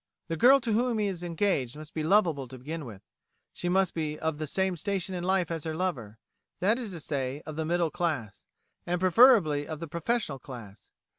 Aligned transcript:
"The 0.29 0.35
girl 0.35 0.59
to 0.61 0.73
whom 0.73 0.97
he 0.97 1.05
is 1.05 1.21
engaged 1.21 1.77
must 1.77 1.93
be 1.93 2.01
lovable 2.01 2.47
to 2.47 2.57
begin 2.57 2.85
with; 2.85 3.03
she 3.53 3.69
must 3.69 3.93
be 3.93 4.17
of 4.17 4.39
the 4.39 4.47
same 4.47 4.75
station 4.75 5.13
in 5.13 5.23
life 5.23 5.51
as 5.51 5.63
her 5.63 5.75
lover 5.75 6.17
that 6.59 6.79
is 6.79 6.89
to 6.93 6.99
say, 6.99 7.43
of 7.45 7.55
the 7.55 7.65
middle 7.65 7.91
class, 7.91 8.43
and 8.87 8.99
preferably 8.99 9.67
of 9.67 9.79
the 9.79 9.87
professional 9.87 10.39
class. 10.39 10.89